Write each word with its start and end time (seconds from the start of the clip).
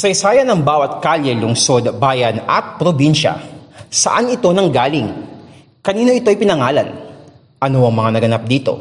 Kasaysayan 0.00 0.48
ng 0.48 0.64
bawat 0.64 1.04
kalye, 1.04 1.36
lungsod, 1.36 1.84
bayan 2.00 2.40
at 2.48 2.80
probinsya. 2.80 3.36
Saan 3.92 4.32
ito 4.32 4.48
nanggaling? 4.48 5.12
Kanino 5.84 6.08
ito'y 6.16 6.40
pinangalan? 6.40 6.88
Ano 7.60 7.84
ang 7.84 7.92
mga 7.92 8.16
naganap 8.16 8.48
dito? 8.48 8.80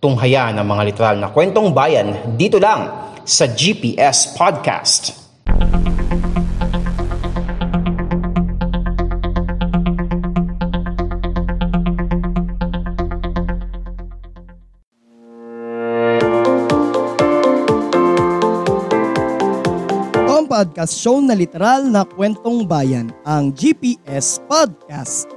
Tunghaya 0.00 0.56
ng 0.56 0.64
mga 0.64 0.82
literal 0.88 1.16
na 1.20 1.28
kwentong 1.28 1.76
bayan 1.76 2.40
dito 2.40 2.56
lang 2.56 2.88
sa 3.20 3.44
GPS 3.52 4.32
Podcast. 4.32 5.28
ang 5.44 5.95
podcast 20.56 20.96
show 20.96 21.20
na 21.20 21.36
literal 21.36 21.84
na 21.84 22.08
kwentong 22.08 22.64
bayan, 22.64 23.12
ang 23.28 23.52
GPS 23.52 24.40
Podcast. 24.48 25.28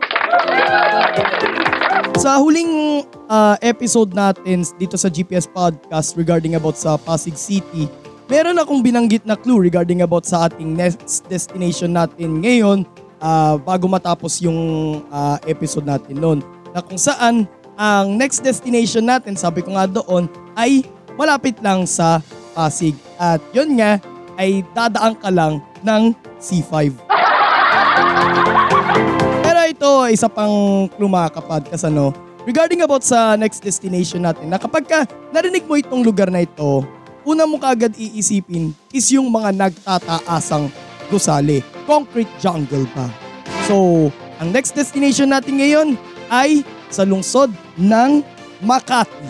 Sa 2.16 2.40
huling 2.40 3.04
ah, 3.28 3.60
episode 3.60 4.16
natin 4.16 4.64
dito 4.80 4.96
sa 4.96 5.12
GPS 5.12 5.44
Podcast 5.44 6.16
regarding 6.16 6.56
about 6.56 6.80
sa 6.80 6.96
Pasig 6.96 7.36
City, 7.36 7.92
meron 8.32 8.64
akong 8.64 8.80
binanggit 8.80 9.28
na 9.28 9.36
clue 9.36 9.60
regarding 9.60 10.08
about 10.08 10.24
sa 10.24 10.48
ating 10.48 10.72
next 10.72 11.28
destination 11.28 11.92
natin 11.92 12.40
ngayon 12.40 12.88
ah, 13.20 13.60
bago 13.60 13.92
matapos 13.92 14.40
yung 14.40 15.04
ah, 15.12 15.36
episode 15.44 15.84
natin 15.84 16.16
noon. 16.16 16.40
Na 16.72 16.80
kung 16.80 16.96
saan 16.96 17.44
ang 17.76 18.16
next 18.16 18.40
destination 18.40 19.04
natin, 19.04 19.36
sabi 19.36 19.68
ko 19.68 19.76
nga 19.76 19.84
doon, 19.84 20.32
ay 20.56 20.88
malapit 21.20 21.60
lang 21.60 21.84
sa 21.84 22.24
Pasig. 22.56 22.96
At 23.20 23.44
yun 23.52 23.76
nga, 23.76 24.00
ay 24.40 24.64
dadaan 24.72 25.20
ka 25.20 25.28
lang 25.28 25.60
ng 25.84 26.16
C5. 26.40 26.96
Pero 29.44 29.60
ito, 29.68 29.92
isa 30.08 30.32
pang 30.32 30.88
clue 30.96 31.12
mga 31.12 31.36
kapodcast 31.36 31.92
ano. 31.92 32.16
Regarding 32.48 32.82
about 32.88 33.04
sa 33.04 33.36
next 33.36 33.60
destination 33.60 34.24
natin, 34.24 34.48
na 34.48 34.56
kapag 34.56 34.88
ka 34.88 35.04
narinig 35.36 35.68
mo 35.68 35.76
itong 35.76 36.02
lugar 36.02 36.32
na 36.32 36.48
ito, 36.48 36.88
una 37.28 37.44
mo 37.44 37.60
kaagad 37.60 37.94
iisipin 38.00 38.72
is 38.96 39.12
yung 39.12 39.28
mga 39.28 39.54
nagtataasang 39.54 40.72
gusali. 41.12 41.60
Concrete 41.84 42.32
jungle 42.40 42.88
pa. 42.96 43.12
So, 43.68 44.08
ang 44.40 44.56
next 44.56 44.72
destination 44.74 45.36
natin 45.36 45.60
ngayon 45.60 45.88
ay 46.32 46.64
sa 46.88 47.04
lungsod 47.04 47.52
ng 47.76 48.24
Makati. 48.64 49.30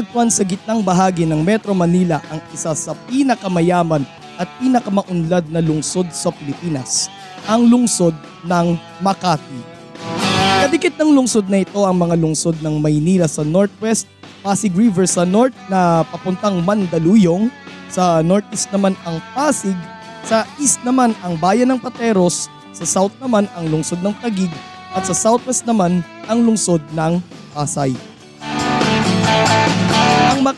Natatagpuan 0.00 0.32
sa 0.32 0.48
gitnang 0.48 0.80
bahagi 0.80 1.28
ng 1.28 1.44
Metro 1.44 1.76
Manila 1.76 2.24
ang 2.32 2.40
isa 2.56 2.72
sa 2.72 2.96
pinakamayaman 3.04 4.00
at 4.40 4.48
pinakamaunlad 4.56 5.52
na 5.52 5.60
lungsod 5.60 6.08
sa 6.08 6.32
Pilipinas, 6.32 7.12
ang 7.44 7.68
lungsod 7.68 8.16
ng 8.48 8.80
Makati. 9.04 9.60
Kadikit 10.64 10.96
ng 10.96 11.12
lungsod 11.12 11.52
na 11.52 11.60
ito 11.60 11.84
ang 11.84 12.00
mga 12.00 12.16
lungsod 12.16 12.56
ng 12.64 12.80
Maynila 12.80 13.28
sa 13.28 13.44
northwest, 13.44 14.08
Pasig 14.40 14.72
River 14.72 15.04
sa 15.04 15.28
north 15.28 15.52
na 15.68 16.00
papuntang 16.08 16.64
Mandaluyong, 16.64 17.52
sa 17.92 18.24
northeast 18.24 18.72
naman 18.72 18.96
ang 19.04 19.20
Pasig, 19.36 19.76
sa 20.24 20.48
east 20.56 20.80
naman 20.80 21.12
ang 21.20 21.36
bayan 21.36 21.76
ng 21.76 21.80
Pateros, 21.84 22.48
sa 22.72 22.88
south 22.88 23.12
naman 23.20 23.44
ang 23.52 23.68
lungsod 23.68 24.00
ng 24.00 24.16
Taguig, 24.24 24.48
at 24.96 25.04
sa 25.04 25.12
southwest 25.12 25.68
naman 25.68 26.00
ang 26.24 26.40
lungsod 26.40 26.80
ng 26.96 27.20
Pasay. 27.52 28.09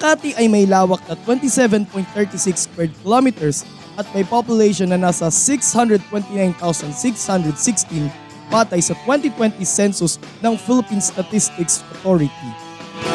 Makati 0.03 0.35
ay 0.35 0.51
may 0.51 0.67
lawak 0.67 0.99
na 1.07 1.15
27.36 1.15 2.67
square 2.67 2.91
kilometers 3.07 3.63
at 3.95 4.03
may 4.11 4.27
population 4.27 4.91
na 4.91 4.99
nasa 4.99 5.31
629,616 5.31 8.11
batay 8.51 8.83
sa 8.83 8.99
2020 9.07 9.63
census 9.63 10.19
ng 10.43 10.59
Philippine 10.59 10.99
Statistics 10.99 11.87
Authority. 11.95 12.51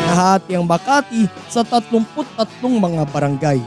Nahati 0.07 0.55
ang 0.55 0.63
Makati 0.63 1.27
sa 1.51 1.59
33 1.59 2.07
mga 2.63 3.03
barangay. 3.11 3.59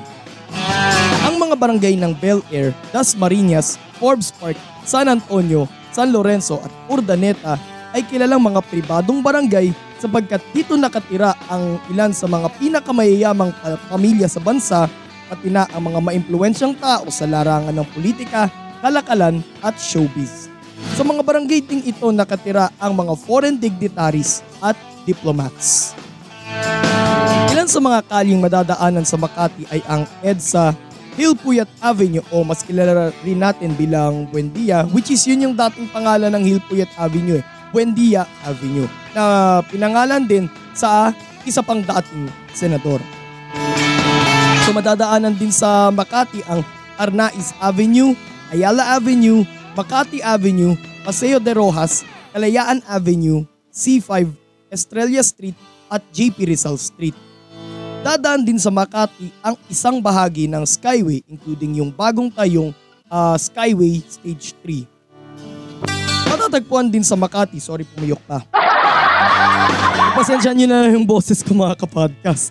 Ang 1.28 1.44
mga 1.44 1.60
barangay 1.60 2.00
ng 2.00 2.16
Bel 2.16 2.40
Air, 2.48 2.72
Dasmariñas, 2.88 3.76
Forbes 4.00 4.32
Park, 4.32 4.56
San 4.88 5.12
Antonio, 5.12 5.68
San 5.92 6.08
Lorenzo 6.08 6.56
at 6.64 6.72
Urdaneta 6.88 7.60
ay 7.92 8.00
kilalang 8.00 8.40
mga 8.40 8.64
pribadong 8.64 9.20
barangay 9.20 9.89
sapagkat 10.00 10.40
dito 10.56 10.74
nakatira 10.80 11.36
ang 11.52 11.76
ilan 11.92 12.16
sa 12.16 12.24
mga 12.24 12.48
pinakamayayamang 12.56 13.52
pa- 13.52 13.76
pamilya 13.92 14.26
sa 14.26 14.40
bansa 14.40 14.88
pati 15.30 15.46
na 15.46 15.68
ang 15.70 15.86
mga 15.86 16.00
maimpluwensyang 16.02 16.74
tao 16.74 17.06
sa 17.06 17.22
larangan 17.22 17.70
ng 17.70 17.86
politika, 17.94 18.50
kalakalan 18.82 19.38
at 19.62 19.78
showbiz. 19.78 20.50
Sa 20.98 21.06
mga 21.06 21.22
barangay 21.22 21.60
ding 21.62 21.86
ito 21.86 22.10
nakatira 22.10 22.72
ang 22.82 22.98
mga 22.98 23.14
foreign 23.14 23.54
dignitaries 23.54 24.42
at 24.58 24.74
diplomats. 25.06 25.94
Ilan 27.54 27.70
sa 27.70 27.78
mga 27.78 28.00
kaling 28.10 28.40
madadaanan 28.42 29.06
sa 29.06 29.14
Makati 29.20 29.68
ay 29.70 29.84
ang 29.86 30.02
EDSA, 30.24 30.74
Hillpuyat 31.14 31.68
Avenue 31.78 32.24
o 32.32 32.42
mas 32.42 32.64
kilala 32.64 33.12
rin 33.22 33.38
natin 33.38 33.76
bilang 33.76 34.26
Buendia 34.30 34.88
which 34.90 35.12
is 35.12 35.22
yun 35.28 35.50
yung 35.50 35.54
dating 35.54 35.86
pangalan 35.92 36.32
ng 36.32 36.42
Hillpuyat 36.42 36.90
Avenue 36.96 37.38
eh, 37.38 37.44
Buendia 37.70 38.26
Avenue 38.42 38.90
na 39.14 39.58
pinangalan 39.66 40.26
din 40.26 40.46
sa 40.74 41.14
isa 41.46 41.62
pang 41.64 41.82
dating 41.82 42.28
senador. 42.52 43.00
So 44.66 44.74
madadaanan 44.76 45.34
din 45.34 45.50
sa 45.50 45.90
Makati 45.90 46.44
ang 46.46 46.62
Arnaiz 47.00 47.56
Avenue, 47.58 48.14
Ayala 48.52 48.94
Avenue, 48.94 49.42
Makati 49.74 50.20
Avenue, 50.20 50.76
Paseo 51.02 51.40
de 51.40 51.52
Rojas, 51.56 52.04
Kalayaan 52.30 52.84
Avenue, 52.86 53.42
C5, 53.72 54.30
Estrella 54.70 55.22
Street 55.24 55.56
at 55.90 56.04
JP 56.14 56.46
Rizal 56.46 56.78
Street. 56.78 57.16
Dadaan 58.04 58.46
din 58.46 58.60
sa 58.60 58.70
Makati 58.70 59.32
ang 59.42 59.56
isang 59.66 59.98
bahagi 59.98 60.46
ng 60.46 60.64
Skyway 60.64 61.24
including 61.26 61.82
yung 61.82 61.90
bagong 61.90 62.30
tayong 62.30 62.70
ah, 63.10 63.34
Skyway 63.36 64.00
Stage 64.06 64.54
3. 64.62 64.99
Matatagpuan 66.40 66.88
din 66.88 67.04
sa 67.04 67.20
Makati, 67.20 67.60
sorry 67.60 67.84
pumiyok 67.84 68.24
pa. 68.24 68.40
Pasensya 70.16 70.56
nyo 70.56 70.64
na 70.64 70.88
yung 70.88 71.04
boses 71.04 71.44
ko 71.44 71.52
mga 71.52 71.76
kapodcast. 71.76 72.48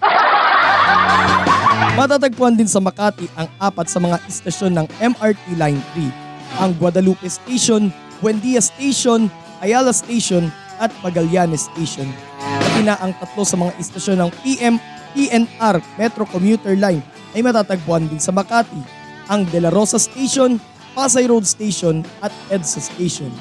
Matatagpuan 1.98 2.54
din 2.54 2.70
sa 2.70 2.78
Makati 2.78 3.26
ang 3.34 3.50
apat 3.58 3.90
sa 3.90 3.98
mga 3.98 4.22
istasyon 4.30 4.78
ng 4.78 4.88
MRT 5.02 5.58
Line 5.58 5.82
3. 5.98 6.62
Ang 6.62 6.78
Guadalupe 6.78 7.26
Station, 7.26 7.90
Buendia 8.22 8.62
Station, 8.62 9.26
Ayala 9.58 9.90
Station 9.90 10.54
at 10.78 10.94
Magallanes 11.02 11.66
Station. 11.74 12.06
Pati 12.38 12.86
na 12.86 12.94
ang 13.02 13.18
tatlo 13.18 13.42
sa 13.42 13.58
mga 13.58 13.74
istasyon 13.82 14.22
ng 14.22 14.30
PM 14.46 14.78
PNR 15.18 15.82
Metro 15.98 16.30
Commuter 16.30 16.78
Line 16.78 17.02
ay 17.34 17.42
matatagpuan 17.42 18.06
din 18.06 18.22
sa 18.22 18.30
Makati. 18.30 18.86
Ang 19.34 19.50
De 19.50 19.58
La 19.58 19.74
Rosa 19.74 19.98
Station, 19.98 20.62
Pasay 20.94 21.26
Road 21.26 21.50
Station 21.50 22.06
at 22.22 22.30
EDSA 22.54 22.86
Station. 22.86 23.34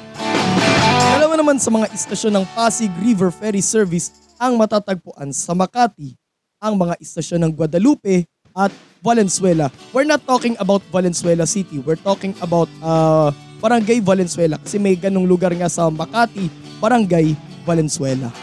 Dalawa 1.29 1.45
naman 1.45 1.61
sa 1.61 1.69
mga 1.69 1.93
istasyon 1.93 2.41
ng 2.41 2.45
Pasig 2.57 2.89
River 3.05 3.29
Ferry 3.29 3.61
Service 3.61 4.33
ang 4.41 4.57
matatagpuan 4.57 5.29
sa 5.29 5.53
Makati. 5.53 6.17
Ang 6.57 6.73
mga 6.73 6.97
istasyon 6.97 7.45
ng 7.45 7.53
Guadalupe 7.53 8.25
at 8.57 8.73
Valenzuela. 8.97 9.69
We're 9.93 10.09
not 10.09 10.25
talking 10.25 10.57
about 10.57 10.81
Valenzuela 10.89 11.45
City. 11.45 11.85
We're 11.85 12.01
talking 12.01 12.33
about 12.41 12.65
uh, 12.81 13.29
Barangay 13.61 14.01
Valenzuela 14.01 14.57
kasi 14.57 14.81
may 14.81 14.97
ganong 14.97 15.29
lugar 15.29 15.53
nga 15.53 15.69
sa 15.69 15.85
Makati, 15.93 16.49
Barangay 16.81 17.37
Valenzuela. 17.61 18.33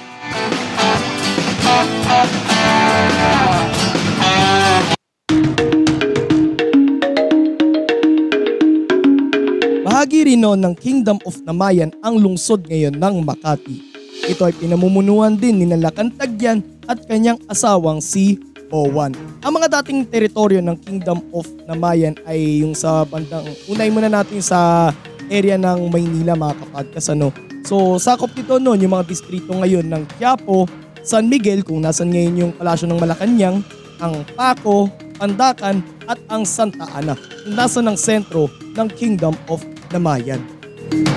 Bahagi 10.06 10.22
rin 10.22 10.38
noon 10.38 10.62
ng 10.62 10.78
Kingdom 10.78 11.18
of 11.26 11.34
Namayan 11.42 11.90
ang 11.98 12.14
lungsod 12.14 12.62
ngayon 12.70 12.94
ng 12.94 13.26
Makati. 13.26 13.82
Ito 14.30 14.46
ay 14.46 14.54
pinamumunuan 14.54 15.34
din 15.34 15.58
ni 15.58 15.66
Nalakantagyan 15.66 16.62
at 16.86 17.02
kanyang 17.10 17.42
asawang 17.50 17.98
si 17.98 18.38
Bowan. 18.70 19.18
Ang 19.42 19.58
mga 19.58 19.82
dating 19.82 20.06
teritoryo 20.06 20.62
ng 20.62 20.78
Kingdom 20.78 21.26
of 21.34 21.50
Namayan 21.66 22.14
ay 22.22 22.62
yung 22.62 22.78
sa 22.78 23.02
bandang, 23.02 23.50
unay 23.66 23.90
muna 23.90 24.06
natin 24.06 24.38
sa 24.38 24.94
area 25.26 25.58
ng 25.58 25.90
Maynila 25.90 26.38
mga 26.38 26.54
kapodcast 26.54 27.10
ano. 27.10 27.34
So 27.66 27.98
sakop 27.98 28.30
nito 28.38 28.62
noon 28.62 28.86
yung 28.86 28.94
mga 28.94 29.10
distrito 29.10 29.58
ngayon 29.58 29.90
ng 29.90 30.06
Quiapo, 30.22 30.70
San 31.02 31.26
Miguel 31.26 31.66
kung 31.66 31.82
nasan 31.82 32.14
ngayon 32.14 32.46
yung 32.46 32.52
palasyo 32.54 32.86
ng 32.86 33.02
Malacanang, 33.02 33.58
ang 33.98 34.22
Paco, 34.38 34.86
Pandakan 35.18 35.82
at 36.06 36.22
ang 36.30 36.46
Santa 36.46 36.86
Ana 36.94 37.18
nasa 37.50 37.82
ng 37.82 37.98
sentro 37.98 38.46
ng 38.78 38.86
Kingdom 38.94 39.34
of 39.50 39.66
Namayan. 39.94 40.42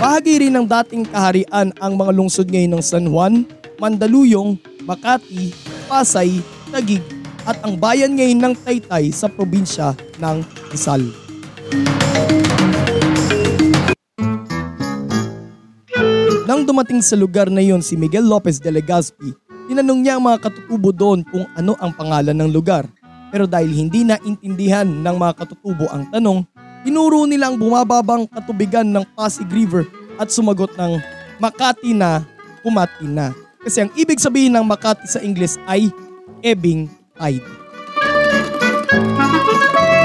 Bahagi 0.01 0.41
rin 0.41 0.57
ng 0.57 0.65
dating 0.65 1.05
kaharian 1.09 1.69
ang 1.77 1.93
mga 1.93 2.11
lungsod 2.15 2.49
ngayon 2.49 2.77
ng 2.77 2.83
San 2.83 3.05
Juan, 3.09 3.45
Mandaluyong, 3.77 4.57
Makati, 4.85 5.53
Pasay, 5.85 6.41
Taguig 6.73 7.03
at 7.49 7.57
ang 7.65 7.79
bayan 7.79 8.13
ngayon 8.13 8.39
ng 8.45 8.53
Taytay 8.61 9.09
sa 9.09 9.25
probinsya 9.25 9.97
ng 10.21 10.45
Rizal. 10.69 11.01
Nang 16.49 16.65
dumating 16.65 17.01
sa 17.05 17.13
lugar 17.13 17.49
na 17.53 17.61
yon 17.61 17.81
si 17.81 17.93
Miguel 17.93 18.25
Lopez 18.25 18.57
de 18.57 18.73
Legazpi, 18.73 19.33
tinanong 19.69 20.01
niya 20.01 20.17
ang 20.17 20.25
mga 20.25 20.49
katutubo 20.49 20.89
doon 20.89 21.21
kung 21.29 21.45
ano 21.53 21.77
ang 21.77 21.93
pangalan 21.93 22.33
ng 22.33 22.49
lugar. 22.49 22.89
Pero 23.29 23.45
dahil 23.45 23.69
hindi 23.69 24.01
na 24.01 24.17
intindihan 24.25 24.89
ng 24.89 25.15
mga 25.17 25.45
katutubo 25.45 25.85
ang 25.93 26.09
tanong, 26.09 26.41
tinuro 26.89 27.29
nila 27.29 27.53
ang 27.53 27.57
bumababang 27.61 28.25
katubigan 28.25 28.81
ng 28.81 29.05
Pasig 29.13 29.45
River 29.53 29.85
at 30.17 30.33
sumagot 30.33 30.73
ng 30.73 30.97
Makati 31.37 31.93
na, 31.93 32.25
Kumati 32.65 33.05
na. 33.05 33.29
Kasi 33.61 33.85
ang 33.85 33.93
ibig 33.93 34.17
sabihin 34.17 34.57
ng 34.57 34.65
Makati 34.65 35.05
sa 35.05 35.21
Ingles 35.21 35.61
ay 35.69 35.93
ebbing 36.41 36.89
tide. 37.13 37.45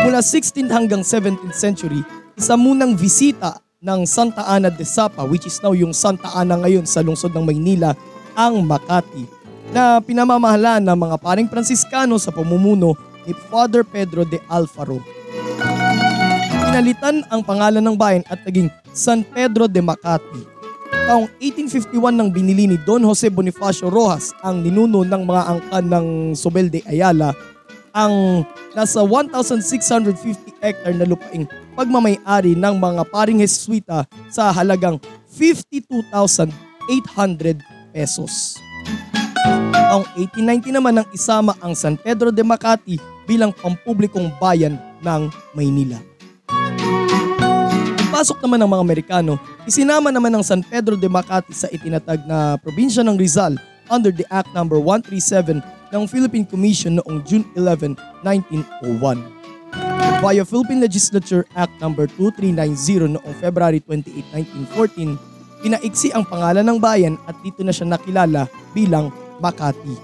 Mula 0.05 0.21
16th 0.21 0.69
hanggang 0.69 1.01
17th 1.01 1.57
century, 1.57 2.05
isa 2.37 2.53
munang 2.53 2.93
bisita 2.93 3.65
ng 3.81 4.05
Santa 4.05 4.45
Ana 4.45 4.69
de 4.69 4.85
Sapa 4.85 5.25
which 5.25 5.49
is 5.49 5.57
now 5.65 5.73
yung 5.73 5.97
Santa 5.97 6.37
Ana 6.37 6.61
ngayon 6.61 6.85
sa 6.85 7.01
lungsod 7.01 7.33
ng 7.33 7.49
Maynila, 7.49 7.97
ang 8.37 8.61
Makati 8.61 9.25
na 9.73 10.05
pinamamahala 10.05 10.85
ng 10.85 10.93
mga 11.01 11.17
paring 11.17 11.49
Pransiskano 11.49 12.21
sa 12.21 12.29
pamumuno 12.29 12.93
ni 13.25 13.33
Father 13.49 13.89
Pedro 13.89 14.29
de 14.29 14.37
Alfaro. 14.53 15.24
Pinalitan 16.75 17.23
ang 17.31 17.39
pangalan 17.47 17.79
ng 17.79 17.95
bayan 17.95 18.27
at 18.27 18.43
naging 18.43 18.67
San 18.91 19.23
Pedro 19.23 19.71
de 19.71 19.79
Makati. 19.79 20.43
Taong 21.07 21.31
1851 21.39 21.95
nang 22.11 22.35
binili 22.35 22.67
ni 22.67 22.75
Don 22.83 22.99
Jose 23.07 23.31
Bonifacio 23.31 23.87
Rojas 23.87 24.35
ang 24.43 24.59
ninuno 24.59 25.07
ng 25.07 25.23
mga 25.23 25.43
angkan 25.55 25.87
ng 25.87 26.07
Sobel 26.35 26.67
de 26.67 26.83
Ayala 26.91 27.31
ang 27.95 28.43
nasa 28.75 29.07
1,650 29.07 30.19
hectare 30.59 30.99
na 30.99 31.07
lupaing 31.07 31.47
pagmamayari 31.79 32.59
ng 32.59 32.75
mga 32.75 33.07
paring 33.07 33.39
Jesuita 33.39 34.03
sa 34.27 34.51
halagang 34.51 34.99
52,800 35.31 36.51
pesos. 37.95 38.59
Taong 39.71 40.11
1890 40.19 40.75
naman 40.75 40.99
nang 40.99 41.07
isama 41.15 41.55
ang 41.63 41.79
San 41.79 41.95
Pedro 41.95 42.35
de 42.35 42.43
Makati 42.43 42.99
bilang 43.31 43.55
pampublikong 43.55 44.35
bayan 44.43 44.75
ng 45.07 45.31
Maynila. 45.55 46.14
Pasok 48.25 48.41
naman 48.41 48.57
ng 48.65 48.73
mga 48.73 48.81
Amerikano, 48.89 49.37
isinama 49.69 50.09
naman 50.09 50.33
ng 50.33 50.41
San 50.41 50.65
Pedro 50.65 50.97
de 50.97 51.05
Makati 51.13 51.53
sa 51.53 51.69
itinatag 51.69 52.25
na 52.25 52.57
probinsya 52.57 53.05
ng 53.05 53.21
Rizal 53.21 53.61
under 53.93 54.09
the 54.09 54.25
Act 54.33 54.49
No. 54.57 54.65
137 54.65 55.61
ng 55.93 56.03
Philippine 56.09 56.49
Commission 56.49 56.97
noong 57.05 57.21
June 57.29 57.45
11, 57.53 57.93
1901. 58.25 59.21
Via 60.25 60.41
Philippine 60.41 60.81
Legislature 60.81 61.45
Act 61.53 61.77
No. 61.85 61.93
2390 61.93 63.21
noong 63.21 63.35
February 63.45 63.85
28, 63.85 64.73
1914, 64.73 65.21
pinaiksi 65.61 66.09
ang 66.17 66.25
pangalan 66.25 66.65
ng 66.65 66.81
bayan 66.81 67.21
at 67.29 67.37
dito 67.45 67.61
na 67.61 67.77
siya 67.77 67.93
nakilala 67.93 68.49
bilang 68.73 69.13
Makati. 69.45 70.01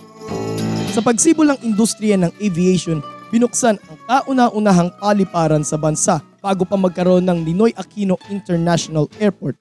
Sa 0.92 1.00
pagsibol 1.00 1.48
ng 1.56 1.64
industriya 1.64 2.20
ng 2.20 2.36
aviation, 2.36 3.00
binuksan 3.30 3.78
ang 3.78 3.98
kauna-unahang 4.10 4.90
paliparan 4.98 5.62
sa 5.62 5.78
bansa 5.78 6.18
bago 6.42 6.66
pa 6.66 6.74
magkaroon 6.74 7.24
ng 7.24 7.46
Ninoy 7.46 7.72
Aquino 7.78 8.18
International 8.28 9.06
Airport. 9.22 9.56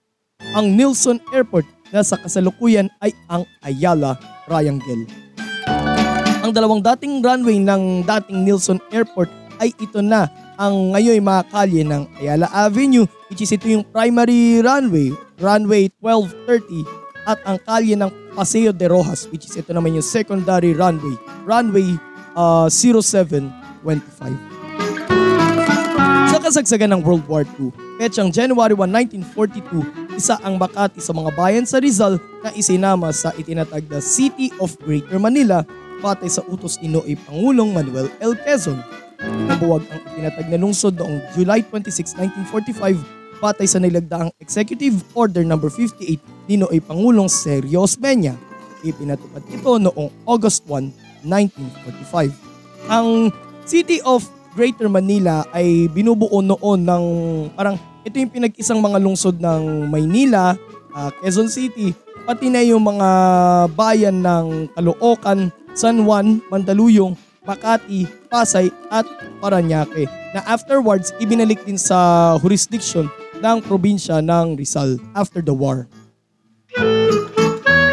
Ang 0.57 0.73
Nilsson 0.73 1.21
Airport 1.29 1.69
na 1.93 2.01
sa 2.01 2.17
kasalukuyan 2.17 2.89
ay 2.99 3.13
ang 3.29 3.45
Ayala 3.61 4.17
Triangle. 4.49 5.05
Ang 6.41 6.51
dalawang 6.55 6.81
dating 6.81 7.21
runway 7.21 7.61
ng 7.61 8.01
dating 8.05 8.41
Nilsson 8.41 8.81
Airport 8.89 9.29
ay 9.61 9.69
ito 9.77 10.01
na 10.01 10.25
ang 10.57 10.95
ngayon 10.95 11.21
mga 11.21 11.43
kalye 11.53 11.83
ng 11.85 12.03
Ayala 12.19 12.49
Avenue 12.51 13.05
which 13.29 13.45
is 13.45 13.53
ito 13.53 13.69
yung 13.69 13.85
primary 13.85 14.63
runway, 14.65 15.13
runway 15.37 15.91
1230 16.01 16.83
at 17.29 17.37
ang 17.45 17.61
kalye 17.67 17.93
ng 17.93 18.09
Paseo 18.33 18.71
de 18.73 18.87
Rojas 18.89 19.27
which 19.29 19.45
is 19.45 19.53
ito 19.59 19.75
naman 19.75 19.99
yung 19.99 20.07
secondary 20.07 20.73
runway, 20.73 21.13
runway 21.45 21.99
uh, 22.39 22.71
0725. 23.83 24.35
Sa 26.29 26.37
kasagsagan 26.37 26.93
ng 26.93 27.01
World 27.01 27.25
War 27.25 27.43
II, 27.57 27.73
petsang 27.97 28.29
January 28.29 28.77
1, 28.77 28.85
1942, 29.33 30.15
isa 30.15 30.37
ang 30.45 30.61
Makati 30.61 31.01
sa 31.01 31.11
mga 31.15 31.33
bayan 31.33 31.65
sa 31.65 31.81
Rizal 31.81 32.21
na 32.45 32.53
isinama 32.53 33.09
sa 33.09 33.33
itinatag 33.35 33.89
na 33.89 33.97
City 33.97 34.53
of 34.61 34.77
Greater 34.83 35.17
Manila 35.17 35.65
batay 35.99 36.31
sa 36.31 36.45
utos 36.47 36.79
ni 36.79 36.87
Noe 36.87 37.15
Pangulong 37.27 37.75
Manuel 37.75 38.07
L. 38.23 38.35
Quezon. 38.39 38.79
Nabuwag 39.19 39.83
ang 39.91 39.99
itinatag 40.13 40.47
na 40.47 40.59
lungsod 40.59 40.95
noong 40.95 41.19
July 41.35 41.59
26, 41.67 42.15
1945 42.47 43.19
batay 43.39 43.67
sa 43.67 43.79
nilagdaang 43.79 44.31
Executive 44.39 44.95
Order 45.15 45.47
No. 45.47 45.59
58 45.59 46.19
ni 46.51 46.55
Noe 46.59 46.77
Pangulong 46.83 47.31
Sergio 47.31 47.83
Osmeña. 47.87 48.35
Ipinatupad 48.83 49.43
ito 49.51 49.71
noong 49.75 50.07
August 50.23 50.63
1, 50.67 51.27
1945. 51.27 52.31
Ang 52.87 53.31
City 53.69 54.01
of 54.01 54.25
Greater 54.57 54.89
Manila 54.89 55.45
ay 55.53 55.85
binubuo 55.93 56.41
noon 56.41 56.89
ng 56.89 57.05
parang 57.53 57.77
ito 58.01 58.17
yung 58.17 58.33
pinag-isang 58.33 58.81
mga 58.81 58.97
lungsod 58.97 59.37
ng 59.37 59.85
Maynila, 59.93 60.57
uh, 60.89 61.13
Quezon 61.21 61.53
City, 61.53 61.93
pati 62.25 62.49
na 62.49 62.65
yung 62.65 62.81
mga 62.81 63.09
bayan 63.77 64.25
ng 64.25 64.73
Caloocan, 64.73 65.53
San 65.77 66.01
Juan, 66.01 66.41
Mandaluyong, 66.49 67.13
Makati, 67.45 68.09
Pasay 68.25 68.73
at 68.89 69.05
Paranaque 69.37 70.09
na 70.33 70.41
afterwards 70.49 71.13
ibinalik 71.21 71.61
din 71.61 71.77
sa 71.77 72.33
jurisdiction 72.41 73.05
ng 73.37 73.57
probinsya 73.61 74.17
ng 74.17 74.57
Rizal 74.57 74.97
after 75.13 75.45
the 75.45 75.53
war. 75.53 75.85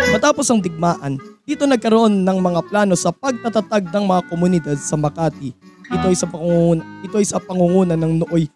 Matapos 0.09 0.49
ang 0.49 0.65
digmaan, 0.65 1.21
dito 1.47 1.63
nagkaroon 1.63 2.27
ng 2.27 2.39
mga 2.43 2.61
plano 2.67 2.99
sa 2.99 3.15
pagtatatag 3.15 3.95
ng 3.95 4.05
mga 4.05 4.23
komunidad 4.27 4.77
sa 4.83 4.99
Makati. 4.99 5.55
Ito 5.87 6.11
ay 6.11 6.19
sa 6.19 6.27
pangunguna, 6.27 6.83
ito 7.07 7.15
ay 7.15 7.27
sa 7.27 7.39
pangunguna 7.39 7.95
ng 7.95 8.27
nooy 8.27 8.51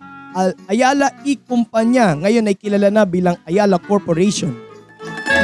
Ayala 0.71 1.11
E 1.27 1.39
Kumpanya, 1.39 2.15
ngayon 2.19 2.51
ay 2.51 2.55
kilala 2.59 2.91
na 2.91 3.03
bilang 3.07 3.39
Ayala 3.47 3.79
Corporation. 3.79 4.55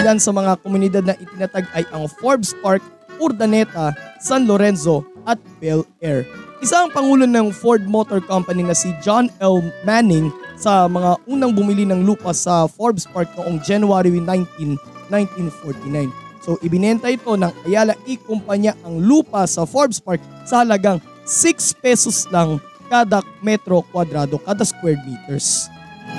Ilan 0.03 0.19
sa 0.19 0.35
mga 0.35 0.59
komunidad 0.63 1.03
na 1.07 1.15
itinatag 1.19 1.67
ay 1.75 1.87
ang 1.95 2.07
Forbes 2.07 2.55
Park, 2.63 2.83
Urdaneta, 3.19 3.95
San 4.23 4.47
Lorenzo 4.47 5.07
at 5.27 5.39
Bel 5.59 5.87
Air. 6.03 6.27
Isa 6.63 6.87
ang 6.87 6.91
pangulo 6.91 7.27
ng 7.27 7.51
Ford 7.51 7.83
Motor 7.87 8.23
Company 8.27 8.63
na 8.63 8.75
si 8.75 8.91
John 9.03 9.31
L. 9.43 9.63
Manning 9.87 10.31
sa 10.59 10.87
mga 10.87 11.19
unang 11.31 11.55
bumili 11.55 11.87
ng 11.87 12.07
lupa 12.07 12.31
sa 12.35 12.67
Forbes 12.71 13.07
Park 13.11 13.31
noong 13.39 13.63
January 13.63 14.11
19, 14.11 14.79
1949. 15.11 16.26
So 16.47 16.55
ibinenta 16.63 17.11
ito 17.11 17.35
ng 17.35 17.51
Ayala 17.67 17.99
E 18.07 18.15
Kumpanya 18.15 18.79
ang 18.87 19.03
lupa 19.03 19.43
sa 19.51 19.67
Forbes 19.67 19.99
Park 19.99 20.23
sa 20.47 20.63
halagang 20.63 21.03
6 21.27 21.83
pesos 21.83 22.31
lang 22.31 22.63
kada 22.87 23.19
metro 23.43 23.83
kwadrado, 23.91 24.39
kada 24.39 24.63
square 24.63 24.95
meters. 25.03 25.67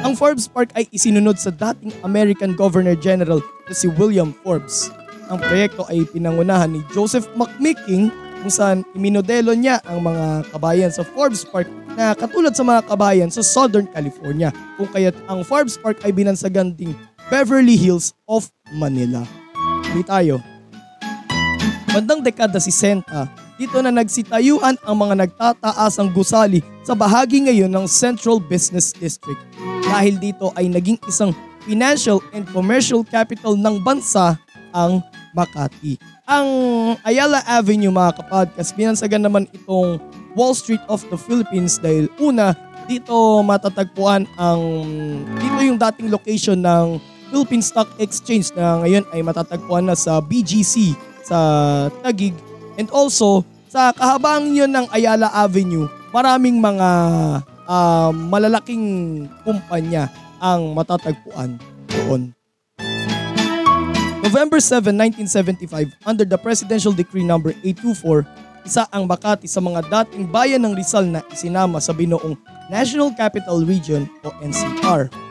Ang 0.04 0.20
Forbes 0.20 0.52
Park 0.52 0.76
ay 0.76 0.84
isinunod 0.92 1.40
sa 1.40 1.48
dating 1.48 1.96
American 2.04 2.60
Governor 2.60 3.00
General 3.00 3.40
na 3.40 3.72
si 3.72 3.88
William 3.96 4.36
Forbes. 4.44 4.92
Ang 5.32 5.40
proyekto 5.40 5.88
ay 5.88 6.04
pinangunahan 6.12 6.76
ni 6.76 6.84
Joseph 6.92 7.32
McMicking 7.40 8.12
kung 8.44 8.52
saan 8.52 8.84
iminodelo 8.92 9.56
niya 9.56 9.80
ang 9.88 10.04
mga 10.04 10.44
kabayan 10.52 10.92
sa 10.92 11.08
Forbes 11.08 11.48
Park 11.48 11.72
na 11.96 12.12
katulad 12.14 12.52
sa 12.52 12.68
mga 12.68 12.84
kabayan 12.84 13.32
sa 13.32 13.40
Southern 13.40 13.88
California 13.96 14.52
kung 14.76 14.92
kaya't 14.92 15.16
ang 15.32 15.42
Forbes 15.48 15.80
Park 15.80 16.04
ay 16.04 16.12
binansagan 16.12 16.76
ding 16.76 16.92
Beverly 17.32 17.80
Hills 17.80 18.12
of 18.28 18.52
Manila. 18.76 19.24
Hindi 19.98 20.14
tayo. 20.14 20.38
Bandang 21.90 22.22
dekada 22.22 22.62
60, 22.62 23.02
dito 23.58 23.82
na 23.82 23.90
nagsitayuan 23.90 24.78
ang 24.86 24.94
mga 24.94 25.26
nagtataasang 25.26 26.14
gusali 26.14 26.62
sa 26.86 26.94
bahagi 26.94 27.42
ngayon 27.50 27.66
ng 27.66 27.90
Central 27.90 28.38
Business 28.38 28.94
District. 28.94 29.42
Dahil 29.90 30.22
dito 30.22 30.54
ay 30.54 30.70
naging 30.70 31.02
isang 31.10 31.34
financial 31.66 32.22
and 32.38 32.46
commercial 32.54 33.02
capital 33.02 33.58
ng 33.58 33.82
bansa 33.82 34.38
ang 34.70 35.02
Makati. 35.34 35.98
Ang 36.30 36.48
Ayala 37.02 37.42
Avenue 37.50 37.90
mga 37.90 38.22
kapodcast, 38.22 38.78
binansagan 38.78 39.26
naman 39.26 39.50
itong 39.50 39.98
Wall 40.38 40.54
Street 40.54 40.86
of 40.94 41.02
the 41.10 41.18
Philippines 41.18 41.82
dahil 41.82 42.06
una, 42.22 42.54
dito 42.86 43.42
matatagpuan 43.42 44.30
ang 44.38 44.62
dito 45.42 45.58
yung 45.66 45.82
dating 45.82 46.14
location 46.14 46.62
ng 46.62 47.17
Philippine 47.30 47.64
Stock 47.64 47.90
Exchange 48.00 48.56
na 48.56 48.80
ngayon 48.84 49.04
ay 49.12 49.22
matatagpuan 49.24 49.88
na 49.88 49.96
sa 49.96 50.24
BGC 50.24 50.96
sa 51.28 51.38
Tagig 52.04 52.34
and 52.80 52.88
also 52.96 53.44
sa 53.68 53.92
kahabang 53.92 54.56
yun 54.56 54.72
ng 54.72 54.88
Ayala 54.96 55.28
Avenue, 55.36 55.92
maraming 56.16 56.64
mga 56.64 56.90
uh, 57.68 58.10
malalaking 58.16 59.28
kumpanya 59.44 60.08
ang 60.40 60.72
matatagpuan 60.72 61.60
doon. 61.92 62.32
November 64.24 64.60
7, 64.60 64.92
1975, 65.28 65.92
under 66.04 66.28
the 66.28 66.40
Presidential 66.40 66.92
Decree 66.92 67.24
No. 67.24 67.40
824, 67.40 68.28
isa 68.68 68.84
ang 68.92 69.08
Makati 69.08 69.48
sa 69.48 69.64
mga 69.64 69.88
dating 69.88 70.28
bayan 70.28 70.60
ng 70.68 70.76
Rizal 70.76 71.08
na 71.08 71.24
isinama 71.32 71.80
sa 71.80 71.96
binoong 71.96 72.36
National 72.68 73.16
Capital 73.16 73.64
Region 73.64 74.04
o 74.28 74.32
NCR. 74.44 75.27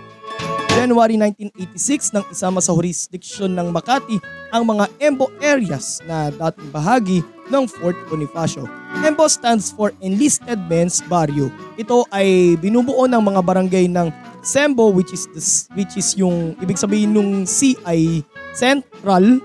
January 0.76 1.16
1986 1.16 2.12
nang 2.12 2.26
isama 2.28 2.60
sa 2.60 2.76
jurisdiction 2.76 3.48
ng 3.48 3.72
Makati 3.72 4.20
ang 4.52 4.68
mga 4.68 4.92
EMBO 5.00 5.32
areas 5.40 6.04
na 6.04 6.28
dating 6.28 6.68
bahagi 6.68 7.18
ng 7.48 7.64
Fort 7.64 7.96
Bonifacio. 8.12 8.68
EMBO 9.00 9.24
stands 9.24 9.72
for 9.72 9.96
Enlisted 10.04 10.60
Men's 10.68 11.00
Barrio. 11.08 11.48
Ito 11.80 12.04
ay 12.12 12.60
binubuo 12.60 13.08
ng 13.08 13.22
mga 13.24 13.40
barangay 13.40 13.88
ng 13.88 14.12
Sembo 14.44 14.92
which 14.92 15.16
is 15.16 15.24
this, 15.32 15.64
which 15.72 15.96
is 15.96 16.12
yung 16.12 16.52
ibig 16.60 16.76
sabihin 16.76 17.16
nung 17.16 17.48
C 17.48 17.72
ay 17.88 18.20
Central, 18.52 19.40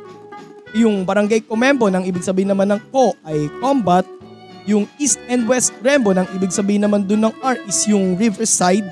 yung 0.76 1.08
Barangay 1.08 1.48
Comembo 1.48 1.88
ng 1.88 2.12
ibig 2.12 2.28
sabihin 2.28 2.52
naman 2.52 2.76
ng 2.76 2.82
Co 2.92 3.16
ay 3.24 3.48
Combat, 3.64 4.04
yung 4.68 4.84
East 5.00 5.18
and 5.32 5.48
West 5.48 5.72
Rembo 5.80 6.12
ng 6.12 6.28
ibig 6.36 6.52
sabihin 6.52 6.84
naman 6.84 7.08
dun 7.08 7.24
ng 7.24 7.36
R 7.40 7.56
is 7.66 7.88
yung 7.88 8.20
Riverside, 8.20 8.86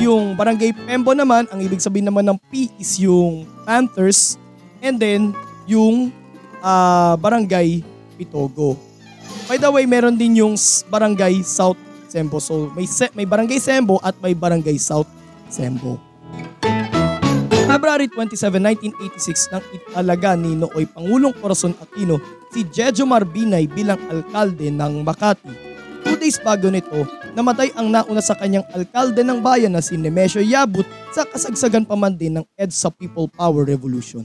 yung 0.00 0.32
Barangay 0.32 0.72
Pembo 0.72 1.12
naman 1.12 1.44
ang 1.52 1.60
ibig 1.60 1.78
sabihin 1.84 2.08
naman 2.08 2.24
ng 2.24 2.40
P 2.48 2.72
is 2.80 2.96
yung 2.96 3.44
Panthers, 3.68 4.40
and 4.80 4.96
then 4.96 5.36
yung 5.68 6.08
uh, 6.64 7.14
Barangay 7.20 7.84
Pitogo. 8.16 8.80
By 9.44 9.60
the 9.60 9.68
way, 9.68 9.84
meron 9.84 10.16
din 10.16 10.40
yung 10.40 10.56
Barangay 10.88 11.44
South 11.44 11.78
Sembo. 12.08 12.40
So 12.40 12.72
may, 12.74 12.88
may 13.14 13.26
Barangay 13.28 13.60
Sembo 13.60 14.00
at 14.02 14.16
may 14.18 14.32
Barangay 14.32 14.80
South 14.80 15.06
Sembo. 15.52 16.00
February 17.70 18.10
27, 18.10 18.58
1986 19.14 19.54
nang 19.54 19.62
italaga 19.70 20.34
ni 20.34 20.58
Nooy 20.58 20.90
Pangulong 20.90 21.30
Corazon 21.38 21.70
Aquino 21.78 22.18
si 22.50 22.66
Jejo 22.66 23.06
Marbinay 23.06 23.70
bilang 23.70 24.00
alkalde 24.10 24.74
ng 24.74 25.06
Makati. 25.06 25.69
Two 26.04 26.16
days 26.16 26.40
bago 26.40 26.68
nito, 26.72 27.06
namatay 27.36 27.72
ang 27.76 27.92
nauna 27.92 28.22
sa 28.24 28.36
kanyang 28.36 28.64
alkalde 28.72 29.20
ng 29.24 29.38
bayan 29.44 29.72
na 29.74 29.82
si 29.84 29.96
Nemesio 29.96 30.40
Yabut 30.42 30.86
sa 31.12 31.26
kasagsagan 31.26 31.84
pa 31.84 31.96
man 31.96 32.16
din 32.16 32.40
ng 32.40 32.44
EDSA 32.56 32.90
People 32.94 33.28
Power 33.28 33.66
Revolution. 33.66 34.24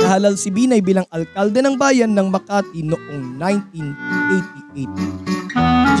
Nahalal 0.00 0.34
si 0.34 0.50
Binay 0.50 0.82
bilang 0.82 1.06
alkalde 1.14 1.62
ng 1.62 1.78
bayan 1.78 2.10
ng 2.10 2.34
Makati 2.34 2.82
noong 2.82 3.38
1988. 3.38 5.30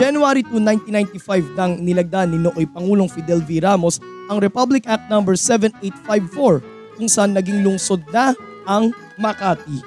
January 0.00 0.42
2, 0.42 0.58
1995 0.90 1.54
nang 1.54 1.78
nilagdaan 1.78 2.34
ni 2.34 2.38
Nooy 2.42 2.66
Pangulong 2.66 3.06
Fidel 3.06 3.38
V. 3.44 3.62
Ramos 3.62 4.02
ang 4.26 4.42
Republic 4.42 4.88
Act 4.90 5.06
No. 5.12 5.22
7854 5.22 6.98
kung 6.98 7.06
saan 7.06 7.38
naging 7.38 7.62
lungsod 7.62 8.02
na 8.10 8.34
ang 8.66 8.90
Makati. 9.20 9.78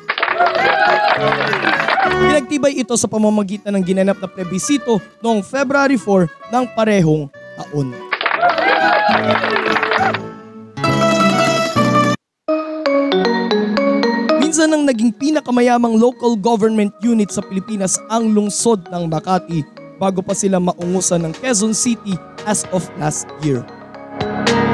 Pinagtibay 2.03 2.75
ito 2.75 2.95
sa 2.99 3.07
pamamagitan 3.07 3.71
ng 3.77 3.83
ginanap 3.83 4.19
na 4.19 4.27
plebisito 4.27 4.99
noong 5.23 5.39
February 5.39 5.95
4 5.95 6.51
ng 6.51 6.65
parehong 6.75 7.31
taon. 7.55 7.87
Minsan 14.43 14.69
nang 14.69 14.83
naging 14.85 15.15
pinakamayamang 15.15 15.97
local 15.97 16.37
government 16.37 16.93
unit 17.01 17.31
sa 17.31 17.41
Pilipinas 17.41 17.97
ang 18.11 18.35
lungsod 18.35 18.85
ng 18.91 19.09
Makati 19.09 19.65
bago 19.97 20.19
pa 20.19 20.35
sila 20.35 20.59
maungusan 20.59 21.23
ng 21.25 21.33
Quezon 21.39 21.73
City 21.73 22.19
as 22.43 22.67
of 22.75 22.85
last 22.99 23.25
year. 23.41 23.63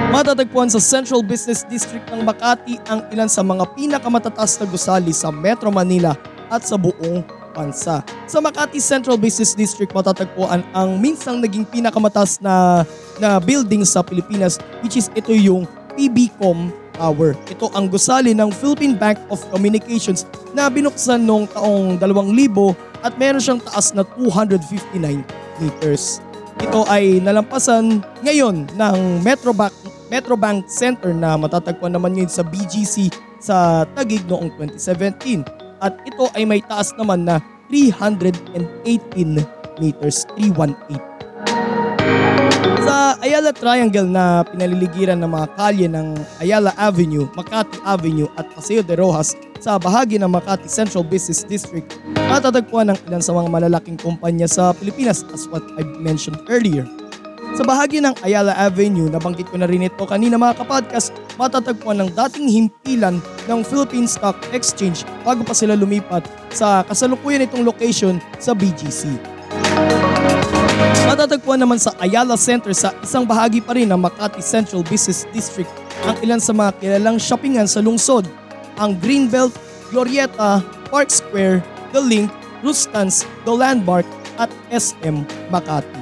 Matatagpuan 0.10 0.74
sa 0.74 0.82
Central 0.82 1.22
Business 1.22 1.64
District 1.70 2.04
ng 2.10 2.26
Makati 2.26 2.82
ang 2.90 3.06
ilan 3.14 3.30
sa 3.30 3.46
mga 3.46 3.62
pinakamatataas 3.78 4.58
na 4.58 4.66
gusali 4.66 5.14
sa 5.14 5.30
Metro 5.30 5.70
Manila 5.70 6.18
at 6.50 6.66
sa 6.66 6.76
buong 6.76 7.24
bansa. 7.54 8.06
Sa 8.30 8.38
Makati 8.40 8.78
Central 8.78 9.18
Business 9.18 9.58
District 9.58 9.90
matatagpuan 9.94 10.62
ang 10.74 11.02
minsang 11.02 11.42
naging 11.42 11.66
pinakamataas 11.66 12.38
na, 12.42 12.86
na 13.18 13.42
building 13.42 13.82
sa 13.86 14.06
Pilipinas 14.06 14.62
which 14.86 14.98
is 14.98 15.10
ito 15.18 15.34
yung 15.34 15.66
PBCom 15.98 16.72
Tower. 17.00 17.34
Ito 17.48 17.72
ang 17.74 17.88
gusali 17.88 18.36
ng 18.36 18.52
Philippine 18.52 18.96
Bank 18.96 19.18
of 19.32 19.40
Communications 19.50 20.28
na 20.52 20.68
binuksan 20.68 21.24
noong 21.24 21.48
taong 21.56 21.96
2000 21.96 22.76
at 23.00 23.16
meron 23.16 23.40
siyang 23.40 23.62
taas 23.64 23.96
na 23.96 24.04
259 24.20 25.00
meters. 25.64 26.20
Ito 26.60 26.84
ay 26.92 27.24
nalampasan 27.24 28.04
ngayon 28.20 28.68
ng 28.76 28.98
Metrobank, 29.24 29.72
Metrobank 30.12 30.68
Center 30.68 31.16
na 31.16 31.40
matatagpuan 31.40 31.96
naman 31.96 32.20
ngayon 32.20 32.32
sa 32.32 32.44
BGC 32.44 33.16
sa 33.40 33.88
Tagig 33.96 34.28
noong 34.28 34.52
2017 34.60 35.69
at 35.80 35.96
ito 36.04 36.28
ay 36.36 36.44
may 36.44 36.62
taas 36.64 36.92
naman 36.96 37.24
na 37.28 37.40
318 37.72 38.84
meters, 39.80 40.28
318. 40.36 41.00
Sa 42.84 43.16
Ayala 43.22 43.54
Triangle 43.54 44.10
na 44.10 44.42
pinaliligiran 44.48 45.22
ng 45.22 45.30
mga 45.30 45.48
kalye 45.56 45.88
ng 45.88 46.18
Ayala 46.42 46.74
Avenue, 46.76 47.30
Makati 47.38 47.78
Avenue 47.86 48.28
at 48.36 48.50
Paseo 48.52 48.82
de 48.82 48.98
Rojas 48.98 49.38
sa 49.60 49.78
bahagi 49.78 50.18
ng 50.18 50.32
Makati 50.32 50.66
Central 50.66 51.06
Business 51.06 51.46
District, 51.46 51.86
matatagpuan 52.32 52.90
ang 52.90 53.00
ilan 53.08 53.22
sa 53.22 53.36
mga 53.36 53.48
malalaking 53.52 54.00
kumpanya 54.00 54.48
sa 54.50 54.74
Pilipinas 54.74 55.22
as 55.36 55.46
what 55.52 55.64
I 55.78 55.86
mentioned 56.02 56.40
earlier. 56.50 56.88
Sa 57.60 57.68
bahagi 57.68 58.00
ng 58.00 58.16
Ayala 58.24 58.56
Avenue, 58.56 59.12
nabanggit 59.12 59.52
ko 59.52 59.60
na 59.60 59.68
rin 59.68 59.84
ito 59.84 60.08
kanina 60.08 60.40
mga 60.40 60.64
kapodcast, 60.64 61.12
matatagpuan 61.36 62.00
ng 62.00 62.10
dating 62.16 62.48
himpilan 62.48 63.20
ng 63.52 63.60
Philippine 63.68 64.08
Stock 64.08 64.40
Exchange 64.56 65.04
bago 65.28 65.44
pa 65.44 65.52
sila 65.52 65.76
lumipat 65.76 66.24
sa 66.56 66.88
kasalukuyan 66.88 67.44
itong 67.44 67.68
location 67.68 68.24
sa 68.40 68.56
BGC. 68.56 69.12
Matatagpuan 71.04 71.60
naman 71.60 71.84
sa 71.84 71.92
Ayala 72.00 72.40
Center 72.40 72.72
sa 72.72 72.96
isang 73.04 73.28
bahagi 73.28 73.60
pa 73.60 73.76
rin 73.76 73.92
ng 73.92 74.00
Makati 74.08 74.40
Central 74.40 74.80
Business 74.88 75.28
District 75.36 75.68
ang 76.08 76.16
ilan 76.24 76.40
sa 76.40 76.56
mga 76.56 76.80
kilalang 76.80 77.20
shoppingan 77.20 77.68
sa 77.68 77.84
lungsod 77.84 78.24
ang 78.80 78.96
Greenbelt, 79.04 79.52
Glorieta, 79.92 80.64
Park 80.88 81.12
Square, 81.12 81.60
The 81.92 82.00
Link, 82.00 82.32
Rustans, 82.64 83.28
The 83.44 83.52
Landmark 83.52 84.08
at 84.40 84.48
SM 84.72 85.28
Makati. 85.52 85.99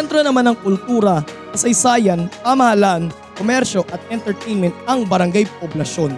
Sentro 0.00 0.24
naman 0.24 0.48
ng 0.48 0.56
kultura, 0.64 1.20
kasaysayan, 1.52 2.32
pamahalaan, 2.40 3.12
komersyo 3.36 3.84
at 3.92 4.00
entertainment 4.08 4.72
ang 4.88 5.04
Barangay 5.04 5.44
Poblasyon. 5.60 6.16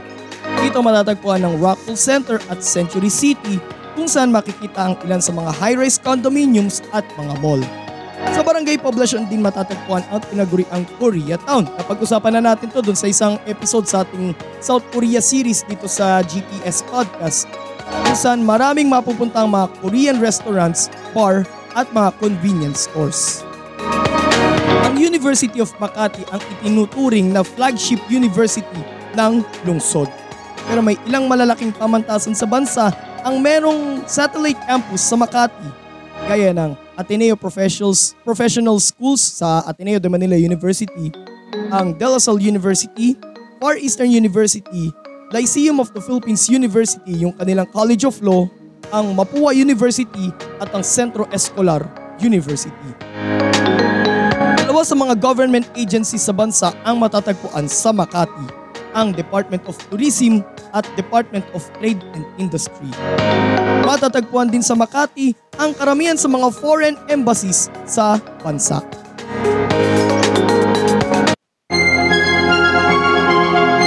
Dito 0.62 0.78
matatagpuan 0.86 1.42
ng 1.42 1.58
Rockpool 1.58 1.98
Center 1.98 2.38
at 2.46 2.62
Century 2.62 3.10
City 3.10 3.58
kung 3.98 4.06
saan 4.06 4.30
makikita 4.30 4.86
ang 4.86 4.94
ilan 5.02 5.18
sa 5.18 5.34
mga 5.34 5.50
high-rise 5.58 5.98
condominiums 5.98 6.78
at 6.94 7.02
mga 7.18 7.34
mall. 7.42 7.58
Sa 8.30 8.46
barangay 8.46 8.78
poblasyon 8.78 9.26
din 9.26 9.42
matatagpuan 9.42 10.06
ang 10.14 10.22
tinaguriang 10.30 10.86
Koreatown. 11.02 11.66
Napag-usapan 11.74 12.38
na 12.38 12.54
natin 12.54 12.70
to 12.70 12.86
dun 12.86 12.94
sa 12.94 13.10
isang 13.10 13.34
episode 13.50 13.90
sa 13.90 14.06
ating 14.06 14.30
South 14.62 14.86
Korea 14.94 15.18
series 15.18 15.66
dito 15.66 15.90
sa 15.90 16.22
GPS 16.22 16.86
Podcast 16.86 17.50
kung 17.82 18.14
saan 18.14 18.46
maraming 18.46 18.86
mapupuntang 18.86 19.50
mga 19.50 19.66
Korean 19.82 20.16
restaurants, 20.22 20.86
bar 21.10 21.42
at 21.74 21.90
mga 21.90 22.14
convenience 22.22 22.86
stores. 22.86 23.42
Ang 24.92 25.00
University 25.00 25.56
of 25.56 25.72
Makati 25.80 26.20
ang 26.28 26.37
itinuturing 26.52 27.32
na 27.32 27.40
flagship 27.40 27.96
university 28.12 28.84
ng 29.16 29.40
lungsod. 29.64 30.04
Pero 30.68 30.84
may 30.84 31.00
ilang 31.08 31.32
malalaking 31.32 31.72
pamantasan 31.72 32.37
sa 32.37 32.44
bansa 32.44 32.92
ang 33.25 33.40
merong 33.40 34.04
satellite 34.04 34.61
campus 34.68 35.00
sa 35.00 35.16
Makati 35.16 35.64
gaya 36.28 36.52
ng 36.52 36.76
Ateneo 36.92 37.40
Professionals, 37.40 38.12
Professional 38.20 38.76
Schools 38.84 39.25
sa 39.40 39.64
Ateneo 39.64 39.96
de 39.96 40.12
Manila 40.12 40.37
University, 40.37 41.08
ang 41.72 41.96
De 41.96 42.04
La 42.04 42.20
Salle 42.20 42.44
University, 42.44 43.16
Far 43.64 43.80
Eastern 43.80 44.12
University, 44.12 44.92
Lyceum 45.32 45.80
of 45.80 45.88
the 45.96 46.04
Philippines 46.04 46.52
University, 46.52 47.16
yung 47.16 47.32
kanilang 47.40 47.64
College 47.72 48.04
of 48.04 48.20
Law, 48.20 48.44
ang 48.92 49.16
Mapua 49.16 49.56
University 49.56 50.28
at 50.61 50.68
ang 50.76 50.84
Centro 50.84 51.25
Escolar 51.32 51.80
University. 52.20 53.51
Dalawa 54.73 54.88
sa 54.88 54.97
mga 54.97 55.21
government 55.21 55.69
agencies 55.76 56.25
sa 56.25 56.33
bansa 56.33 56.73
ang 56.88 56.97
matatagpuan 56.97 57.69
sa 57.69 57.93
Makati, 57.93 58.49
ang 58.97 59.12
Department 59.12 59.61
of 59.69 59.76
Tourism 59.93 60.41
at 60.73 60.88
Department 60.97 61.45
of 61.52 61.61
Trade 61.76 62.00
and 62.17 62.25
Industry. 62.41 62.88
Matatagpuan 63.85 64.49
din 64.49 64.64
sa 64.64 64.73
Makati 64.73 65.37
ang 65.61 65.76
karamihan 65.76 66.17
sa 66.17 66.25
mga 66.25 66.49
foreign 66.57 66.97
embassies 67.12 67.69
sa 67.85 68.17
bansa. 68.41 68.81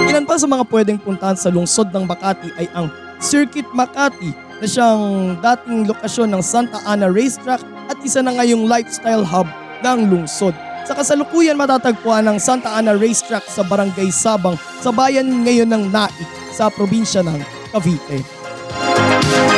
Ilan 0.05 0.29
pa 0.29 0.37
sa 0.37 0.45
mga 0.45 0.69
pwedeng 0.69 1.01
puntahan 1.01 1.33
sa 1.33 1.49
lungsod 1.49 1.89
ng 1.89 2.05
Makati 2.05 2.53
ay 2.61 2.69
ang 2.77 2.93
Circuit 3.17 3.65
Makati 3.73 4.37
na 4.61 4.67
siyang 4.69 5.33
dating 5.41 5.89
lokasyon 5.89 6.29
ng 6.29 6.45
Santa 6.45 6.77
Ana 6.85 7.09
Racetrack 7.09 7.65
at 7.89 7.97
isa 8.05 8.21
na 8.21 8.37
ngayong 8.37 8.69
lifestyle 8.69 9.25
hub 9.25 9.49
ng 9.81 10.13
lungsod. 10.13 10.53
Sa 10.85 10.93
kasalukuyan 10.93 11.57
matatagpuan 11.57 12.29
ang 12.29 12.37
Santa 12.37 12.77
Ana 12.77 12.93
Racetrack 12.93 13.49
sa 13.49 13.65
Barangay 13.65 14.13
Sabang 14.13 14.53
sa 14.77 14.93
bayan 14.93 15.41
ngayon 15.41 15.65
ng 15.65 15.89
Naik 15.89 16.29
sa 16.53 16.69
probinsya 16.69 17.25
ng 17.25 17.41
Cavite. 17.73 18.21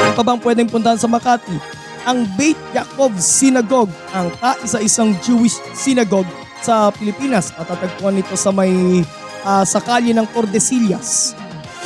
Ano 0.08 0.16
pa 0.16 0.24
bang 0.24 0.40
pwedeng 0.40 0.72
puntahan 0.72 0.96
sa 0.96 1.12
Makati? 1.12 1.60
Ang 2.08 2.24
Beit 2.40 2.56
Yaakov 2.72 3.12
Synagogue, 3.20 3.92
ang 4.16 4.32
kaisa-isang 4.40 5.20
Jewish 5.20 5.60
synagogue 5.76 6.32
sa 6.64 6.96
Pilipinas. 6.96 7.52
Matatagpuan 7.60 8.16
nito 8.16 8.40
sa 8.40 8.56
may 8.56 9.04
uh, 9.44 9.68
sa 9.68 9.84
kalye 9.84 10.16
ng 10.16 10.32
Tordesillas. 10.32 11.36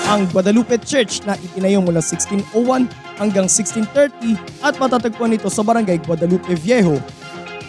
Ang 0.05 0.29
Guadalupe 0.29 0.77
Church 0.85 1.25
na 1.25 1.33
itinayo 1.33 1.81
mula 1.81 1.97
1601 1.97 2.85
hanggang 3.17 3.49
1630 3.49 4.37
at 4.61 4.77
matatagpuan 4.77 5.33
nito 5.33 5.49
sa 5.49 5.65
barangay 5.65 5.97
Guadalupe 6.05 6.53
Viejo 6.61 7.01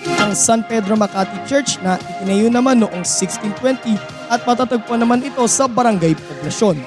ang 0.06 0.34
San 0.34 0.64
Pedro 0.66 0.98
Makati 0.98 1.38
Church 1.46 1.78
na 1.82 1.98
itinayo 1.98 2.48
naman 2.50 2.82
noong 2.82 3.04
1620 3.06 3.98
at 4.32 4.40
matatagpuan 4.42 5.02
naman 5.02 5.22
ito 5.22 5.42
sa 5.46 5.68
Barangay 5.68 6.16
Poblasyon. 6.16 6.80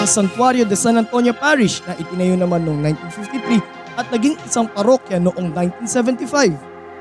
Ang 0.00 0.06
Santuario 0.08 0.64
de 0.64 0.74
San 0.74 0.96
Antonio 0.96 1.36
Parish 1.36 1.84
na 1.84 1.94
itinayo 1.94 2.34
naman 2.34 2.64
noong 2.64 2.80
1953 2.80 4.00
at 4.00 4.06
naging 4.08 4.34
isang 4.48 4.66
parokya 4.70 5.20
noong 5.20 5.52
1975. 5.52 6.56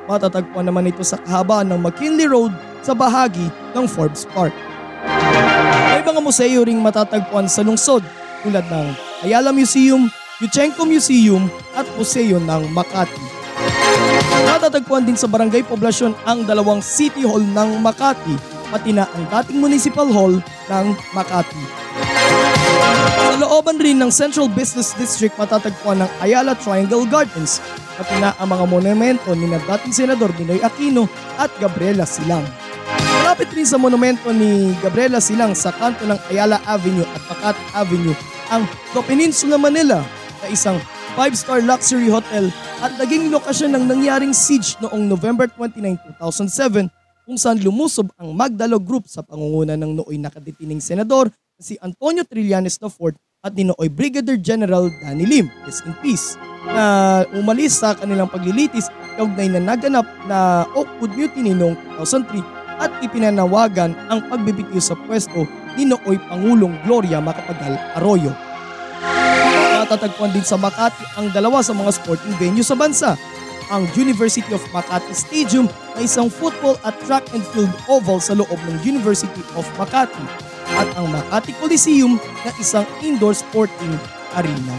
Matatagpuan 0.09 0.65
naman 0.67 0.89
ito 0.89 1.05
sa 1.05 1.21
kahabaan 1.21 1.69
ng 1.69 1.79
McKinley 1.79 2.27
Road 2.27 2.51
sa 2.81 2.97
bahagi 2.97 3.47
ng 3.77 3.85
Forbes 3.85 4.25
Park. 4.33 4.51
May 5.89 6.01
mga 6.01 6.19
museo 6.19 6.65
ring 6.65 6.81
matatagpuan 6.81 7.47
sa 7.47 7.63
lungsod 7.63 8.03
tulad 8.41 8.65
ng 8.67 8.87
Ayala 9.23 9.53
Museum, 9.53 10.09
Yuchenko 10.41 10.83
Museum 10.83 11.47
at 11.77 11.85
Museo 11.95 12.41
ng 12.41 12.63
Makati. 12.73 13.28
Matatagpuan 14.47 15.03
din 15.03 15.19
sa 15.19 15.27
Barangay 15.27 15.65
Poblasyon 15.67 16.15
ang 16.23 16.47
dalawang 16.47 16.79
City 16.79 17.27
Hall 17.27 17.43
ng 17.43 17.83
Makati 17.83 18.59
pati 18.69 18.93
na 18.93 19.09
ang 19.17 19.25
dating 19.27 19.59
Municipal 19.59 20.05
Hall 20.13 20.37
ng 20.69 20.87
Makati. 21.17 21.63
Sa 23.17 23.35
looban 23.41 23.81
rin 23.81 23.97
ng 23.97 24.13
Central 24.13 24.45
Business 24.47 24.93
District 24.93 25.33
matatagpuan 25.35 26.05
ng 26.05 26.09
Ayala 26.21 26.53
Triangle 26.53 27.09
Gardens 27.09 27.59
pati 27.97 28.15
na 28.21 28.37
ang 28.37 28.53
mga 28.53 28.65
monumento 28.69 29.33
ni 29.33 29.49
dating 29.49 29.93
Senador 29.93 30.31
Ninoy 30.37 30.61
Aquino 30.61 31.09
at 31.35 31.51
Gabriela 31.57 32.05
Silang. 32.05 32.45
Malapit 33.19 33.51
rin 33.53 33.67
sa 33.67 33.81
monumento 33.81 34.29
ni 34.31 34.71
Gabriela 34.79 35.19
Silang 35.19 35.57
sa 35.57 35.73
kanto 35.73 36.05
ng 36.05 36.19
Ayala 36.31 36.61
Avenue 36.69 37.05
at 37.05 37.21
Makati 37.27 37.63
Avenue 37.75 38.15
ang 38.49 38.65
The 38.93 39.01
Peninsula 39.05 39.57
Manila 39.57 40.01
na 40.41 40.47
isang 40.49 40.77
5-star 41.19 41.67
luxury 41.67 42.07
hotel 42.07 42.47
at 42.79 42.95
naging 42.95 43.27
lokasyon 43.27 43.75
ng 43.75 43.91
nangyaring 43.91 44.31
siege 44.31 44.79
noong 44.79 45.03
November 45.03 45.51
29, 45.51 46.15
2007 46.15 46.87
kung 47.27 47.35
saan 47.35 47.59
lumusob 47.59 48.07
ang 48.15 48.31
Magdalo 48.31 48.79
Group 48.79 49.03
sa 49.11 49.19
pangunguna 49.19 49.75
ng 49.75 49.99
nooy 49.99 50.15
nakadetining 50.15 50.79
senador 50.79 51.27
si 51.59 51.75
Antonio 51.83 52.23
Trillanes 52.23 52.79
IV 52.79 53.19
at 53.43 53.51
ni 53.51 53.67
nooy 53.67 53.91
Brigadier 53.91 54.39
General 54.39 54.87
Danny 55.03 55.27
Lim, 55.27 55.51
rest 55.67 55.83
in 55.83 55.91
peace, 55.99 56.39
na 56.63 57.27
umalis 57.35 57.83
sa 57.83 57.99
kanilang 57.99 58.31
paglilitis 58.31 58.87
kaugnay 59.19 59.51
na 59.51 59.59
naganap 59.59 60.07
na 60.23 60.63
Oakwood 60.71 61.19
Mutiny 61.19 61.51
noong 61.51 61.75
2003 61.99 62.79
at 62.79 62.95
ipinanawagan 63.03 63.91
ang 64.07 64.23
pagbibitiw 64.31 64.79
sa 64.79 64.95
pwesto 65.03 65.43
ni 65.75 65.83
nooy 65.83 66.15
Pangulong 66.31 66.79
Gloria 66.87 67.19
Macapagal 67.19 67.75
Arroyo 67.99 68.31
matatagpuan 69.89 70.29
din 70.29 70.45
sa 70.45 70.53
Makati 70.53 71.01
ang 71.17 71.33
dalawa 71.33 71.65
sa 71.65 71.73
mga 71.73 71.89
sporting 71.97 72.37
venue 72.37 72.61
sa 72.61 72.77
bansa. 72.77 73.17
Ang 73.73 73.89
University 73.97 74.45
of 74.53 74.61
Makati 74.69 75.17
Stadium 75.17 75.65
na 75.97 76.05
isang 76.05 76.29
football 76.29 76.77
at 76.85 76.93
track 77.09 77.25
and 77.33 77.41
field 77.49 77.73
oval 77.89 78.21
sa 78.21 78.37
loob 78.37 78.61
ng 78.69 78.77
University 78.85 79.41
of 79.57 79.65
Makati 79.81 80.21
at 80.77 80.85
ang 80.93 81.09
Makati 81.09 81.57
Coliseum 81.57 82.21
na 82.45 82.53
isang 82.61 82.85
indoor 83.01 83.33
sporting 83.33 83.97
arena. 84.37 84.77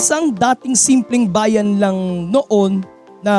Isang 0.00 0.32
dating 0.32 0.72
simpleng 0.72 1.28
bayan 1.28 1.76
lang 1.76 2.32
noon 2.32 2.80
na 3.20 3.34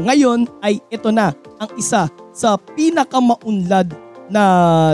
ngayon 0.00 0.48
ay 0.64 0.80
ito 0.88 1.12
na 1.12 1.36
ang 1.60 1.68
isa 1.76 2.08
sa 2.32 2.56
pinakamaunlad 2.56 3.92
na 4.32 4.42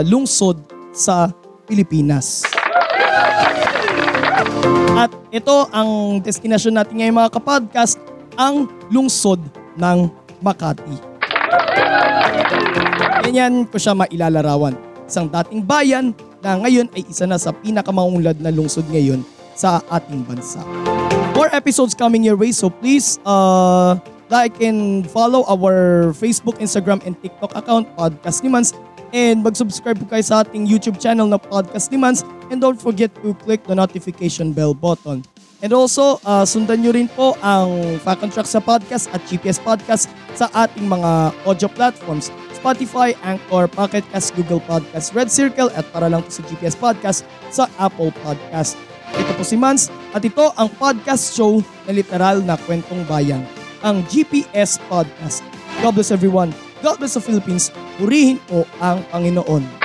lungsod 0.03 0.59
sa 0.91 1.31
Pilipinas. 1.63 2.43
At 4.99 5.15
ito 5.31 5.63
ang 5.71 6.19
destinasyon 6.19 6.75
natin 6.75 6.99
ngayon 6.99 7.15
mga 7.15 7.31
kapodcast, 7.39 8.03
ang 8.35 8.67
lungsod 8.91 9.39
ng 9.79 10.11
Makati. 10.43 10.99
Ganyan 13.23 13.63
ko 13.71 13.79
siya 13.79 13.95
mailalarawan. 13.95 14.75
Isang 15.07 15.31
dating 15.31 15.63
bayan 15.63 16.11
na 16.43 16.59
ngayon 16.59 16.91
ay 16.91 17.07
isa 17.07 17.23
na 17.23 17.39
sa 17.39 17.55
pinakamaunlad 17.55 18.43
na 18.43 18.51
lungsod 18.51 18.83
ngayon 18.91 19.23
sa 19.55 19.79
ating 19.87 20.25
bansa 20.25 20.65
more 21.43 21.51
episodes 21.51 21.91
coming 21.91 22.23
your 22.23 22.39
way. 22.39 22.55
So 22.55 22.71
please 22.71 23.19
uh, 23.27 23.99
like 24.31 24.55
and 24.63 25.03
follow 25.11 25.43
our 25.43 26.15
Facebook, 26.15 26.55
Instagram, 26.63 27.03
and 27.03 27.19
TikTok 27.19 27.51
account, 27.59 27.91
Podcast 27.99 28.47
ni 28.47 28.49
Mans. 28.49 28.71
And 29.11 29.43
mag-subscribe 29.43 29.99
po 29.99 30.07
kayo 30.07 30.23
sa 30.23 30.47
ating 30.47 30.65
YouTube 30.65 31.03
channel 31.03 31.27
na 31.27 31.35
Podcast 31.35 31.91
ni 31.91 31.99
Mans. 31.99 32.23
And 32.47 32.63
don't 32.63 32.79
forget 32.79 33.11
to 33.19 33.35
click 33.43 33.67
the 33.67 33.75
notification 33.75 34.55
bell 34.55 34.71
button. 34.71 35.27
And 35.59 35.71
also, 35.75 36.23
uh, 36.23 36.47
sundan 36.47 36.83
nyo 36.83 36.95
rin 36.95 37.11
po 37.11 37.35
ang 37.43 37.99
Fact 38.03 38.23
Track 38.31 38.47
sa 38.47 38.59
podcast 38.59 39.07
at 39.11 39.19
GPS 39.27 39.59
Podcast 39.59 40.11
sa 40.35 40.47
ating 40.55 40.87
mga 40.87 41.31
audio 41.43 41.67
platforms. 41.71 42.31
Spotify, 42.55 43.15
Anchor, 43.27 43.67
Pocket 43.67 44.03
Cast, 44.15 44.31
Google 44.39 44.63
Podcast, 44.63 45.11
Red 45.11 45.27
Circle 45.27 45.71
at 45.75 45.83
para 45.91 46.07
lang 46.07 46.23
po 46.23 46.31
sa 46.31 46.43
GPS 46.47 46.75
Podcast 46.75 47.27
sa 47.51 47.67
Apple 47.79 48.11
Podcast. 48.23 48.92
Ito 49.13 49.31
po 49.37 49.43
si 49.45 49.55
Mans 49.59 49.93
at 50.11 50.25
ito 50.25 50.49
ang 50.57 50.69
podcast 50.77 51.33
show 51.33 51.61
na 51.85 51.91
literal 51.93 52.41
na 52.41 52.57
kwentong 52.57 53.05
bayan, 53.05 53.45
ang 53.85 54.01
GPS 54.09 54.81
Podcast. 54.89 55.45
God 55.85 55.99
bless 55.99 56.09
everyone. 56.09 56.49
God 56.83 56.99
bless 56.99 57.15
the 57.15 57.23
Philippines. 57.23 57.69
Purihin 58.01 58.41
po 58.49 58.65
ang 58.81 59.05
Panginoon. 59.13 59.82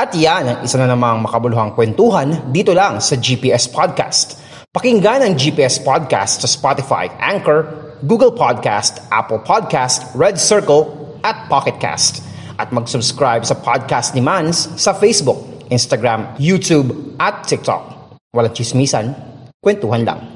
At 0.00 0.16
yan 0.16 0.48
ang 0.48 0.58
isa 0.64 0.80
na 0.80 0.88
namang 0.88 1.20
makabuluhang 1.20 1.76
kwentuhan 1.76 2.48
dito 2.48 2.72
lang 2.72 3.04
sa 3.04 3.20
GPS 3.20 3.68
Podcast. 3.68 4.40
Pakinggan 4.72 5.20
ang 5.20 5.36
GPS 5.36 5.76
Podcast 5.76 6.40
sa 6.40 6.48
Spotify, 6.48 7.12
Anchor, 7.20 7.68
Google 8.08 8.32
Podcast, 8.32 9.04
Apple 9.12 9.44
Podcast, 9.44 10.08
Red 10.16 10.40
Circle, 10.40 10.88
at 11.20 11.52
Pocket 11.52 11.76
Cast. 11.76 12.24
At 12.56 12.72
mag-subscribe 12.72 13.44
sa 13.44 13.60
podcast 13.60 14.16
ni 14.16 14.24
Mans 14.24 14.72
sa 14.80 14.96
Facebook, 14.96 15.68
Instagram, 15.68 16.32
YouTube, 16.40 17.20
at 17.20 17.44
TikTok. 17.44 18.16
Walang 18.32 18.56
chismisan, 18.56 19.12
kwentuhan 19.60 20.08
lang. 20.08 20.29